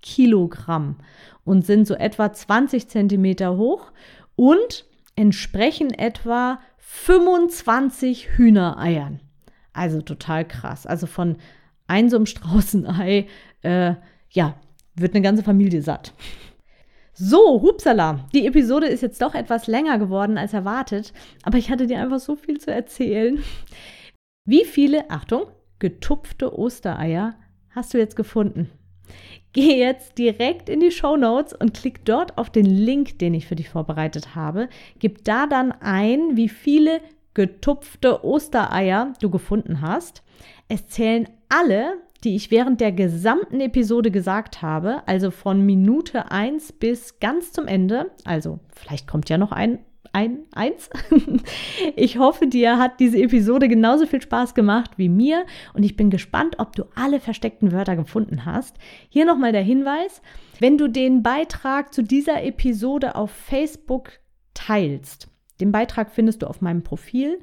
Kilogramm 0.00 0.96
und 1.44 1.66
sind 1.66 1.86
so 1.86 1.94
etwa 1.94 2.32
20 2.32 2.88
Zentimeter 2.88 3.56
hoch 3.56 3.92
und 4.36 4.86
entsprechen 5.16 5.92
etwa 5.92 6.60
25 6.78 8.36
Hühnereiern. 8.36 9.20
Also 9.72 10.00
total 10.02 10.46
krass. 10.46 10.86
Also 10.86 11.06
von 11.06 11.36
einem 11.86 12.12
einem 12.14 12.26
Straußenei 12.26 13.26
äh, 13.62 13.94
ja, 14.30 14.54
wird 14.94 15.14
eine 15.14 15.22
ganze 15.22 15.42
Familie 15.42 15.82
satt. 15.82 16.12
So, 17.14 17.60
hupsala. 17.60 18.26
Die 18.34 18.46
Episode 18.46 18.86
ist 18.86 19.02
jetzt 19.02 19.20
doch 19.20 19.34
etwas 19.34 19.66
länger 19.66 19.98
geworden 19.98 20.38
als 20.38 20.54
erwartet, 20.54 21.12
aber 21.42 21.58
ich 21.58 21.70
hatte 21.70 21.86
dir 21.86 22.00
einfach 22.00 22.20
so 22.20 22.36
viel 22.36 22.58
zu 22.58 22.72
erzählen. 22.72 23.42
Wie 24.44 24.64
viele, 24.64 25.10
Achtung, 25.10 25.46
getupfte 25.78 26.58
Ostereier 26.58 27.34
hast 27.70 27.92
du 27.92 27.98
jetzt 27.98 28.16
gefunden? 28.16 28.70
Geh 29.52 29.78
jetzt 29.78 30.16
direkt 30.16 30.70
in 30.70 30.80
die 30.80 30.90
Show 30.90 31.16
Notes 31.16 31.52
und 31.52 31.74
klick 31.74 32.04
dort 32.06 32.38
auf 32.38 32.48
den 32.48 32.64
Link, 32.64 33.18
den 33.18 33.34
ich 33.34 33.46
für 33.46 33.56
dich 33.56 33.68
vorbereitet 33.68 34.34
habe. 34.34 34.68
Gib 34.98 35.24
da 35.24 35.46
dann 35.46 35.72
ein, 35.72 36.36
wie 36.36 36.48
viele 36.48 37.02
getupfte 37.34 38.24
Ostereier 38.24 39.12
du 39.20 39.28
gefunden 39.28 39.82
hast. 39.82 40.22
Es 40.68 40.86
zählen 40.88 41.28
alle, 41.48 41.98
die 42.24 42.36
ich 42.36 42.50
während 42.50 42.80
der 42.80 42.92
gesamten 42.92 43.60
Episode 43.60 44.10
gesagt 44.10 44.62
habe, 44.62 45.02
also 45.06 45.30
von 45.30 45.64
Minute 45.64 46.30
1 46.30 46.72
bis 46.72 47.18
ganz 47.20 47.52
zum 47.52 47.66
Ende. 47.66 48.10
Also 48.24 48.60
vielleicht 48.74 49.06
kommt 49.06 49.28
ja 49.28 49.38
noch 49.38 49.52
ein 49.52 49.80
ein, 50.12 50.40
eins. 50.54 50.90
ich 51.96 52.18
hoffe, 52.18 52.46
dir 52.46 52.78
hat 52.78 53.00
diese 53.00 53.18
Episode 53.18 53.68
genauso 53.68 54.06
viel 54.06 54.20
Spaß 54.20 54.54
gemacht 54.54 54.92
wie 54.96 55.08
mir 55.08 55.46
und 55.74 55.84
ich 55.84 55.96
bin 55.96 56.10
gespannt, 56.10 56.56
ob 56.58 56.76
du 56.76 56.84
alle 56.94 57.20
versteckten 57.20 57.72
Wörter 57.72 57.96
gefunden 57.96 58.44
hast. 58.44 58.76
Hier 59.08 59.24
nochmal 59.24 59.52
der 59.52 59.62
Hinweis, 59.62 60.20
wenn 60.60 60.76
du 60.76 60.88
den 60.88 61.22
Beitrag 61.22 61.94
zu 61.94 62.02
dieser 62.02 62.42
Episode 62.44 63.14
auf 63.14 63.30
Facebook 63.30 64.12
teilst, 64.54 65.28
den 65.60 65.72
Beitrag 65.72 66.10
findest 66.10 66.42
du 66.42 66.46
auf 66.46 66.60
meinem 66.60 66.82
Profil 66.82 67.38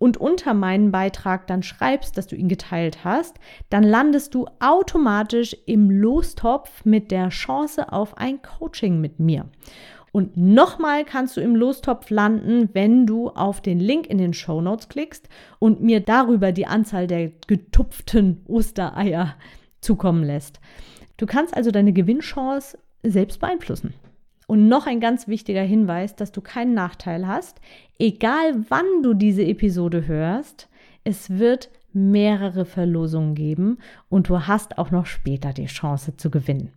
und 0.00 0.16
unter 0.16 0.54
meinen 0.54 0.90
Beitrag 0.90 1.46
dann 1.46 1.62
schreibst, 1.62 2.16
dass 2.16 2.26
du 2.26 2.34
ihn 2.34 2.48
geteilt 2.48 3.04
hast, 3.04 3.36
dann 3.68 3.84
landest 3.84 4.34
du 4.34 4.46
automatisch 4.58 5.54
im 5.66 5.90
Lostopf 5.90 6.86
mit 6.86 7.10
der 7.10 7.28
Chance 7.28 7.92
auf 7.92 8.16
ein 8.16 8.40
Coaching 8.40 9.00
mit 9.00 9.20
mir. 9.20 9.44
Und 10.10 10.38
nochmal 10.38 11.04
kannst 11.04 11.36
du 11.36 11.42
im 11.42 11.54
Lostopf 11.54 12.08
landen, 12.08 12.70
wenn 12.72 13.06
du 13.06 13.28
auf 13.28 13.60
den 13.60 13.78
Link 13.78 14.06
in 14.06 14.16
den 14.16 14.32
Show 14.32 14.62
Notes 14.62 14.88
klickst 14.88 15.28
und 15.58 15.82
mir 15.82 16.00
darüber 16.00 16.50
die 16.50 16.66
Anzahl 16.66 17.06
der 17.06 17.28
getupften 17.46 18.42
Ostereier 18.48 19.36
zukommen 19.82 20.24
lässt. 20.24 20.60
Du 21.18 21.26
kannst 21.26 21.54
also 21.54 21.70
deine 21.70 21.92
Gewinnchance 21.92 22.78
selbst 23.02 23.38
beeinflussen. 23.38 23.92
Und 24.50 24.66
noch 24.66 24.88
ein 24.88 24.98
ganz 24.98 25.28
wichtiger 25.28 25.62
Hinweis, 25.62 26.16
dass 26.16 26.32
du 26.32 26.40
keinen 26.40 26.74
Nachteil 26.74 27.28
hast. 27.28 27.60
Egal 28.00 28.64
wann 28.68 29.00
du 29.00 29.14
diese 29.14 29.44
Episode 29.44 30.08
hörst, 30.08 30.68
es 31.04 31.38
wird 31.38 31.70
mehrere 31.92 32.64
Verlosungen 32.64 33.36
geben 33.36 33.78
und 34.08 34.28
du 34.28 34.48
hast 34.48 34.76
auch 34.76 34.90
noch 34.90 35.06
später 35.06 35.52
die 35.52 35.66
Chance 35.66 36.16
zu 36.16 36.32
gewinnen. 36.32 36.72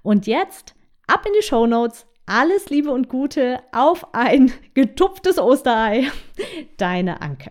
Und 0.00 0.26
jetzt 0.26 0.74
ab 1.08 1.26
in 1.26 1.34
die 1.38 1.46
Show 1.46 1.66
Notes 1.66 2.06
alles 2.24 2.70
Liebe 2.70 2.90
und 2.90 3.10
Gute 3.10 3.58
auf 3.70 4.14
ein 4.14 4.50
getupftes 4.72 5.38
Osterei. 5.38 6.06
Deine 6.78 7.20
Anke. 7.20 7.50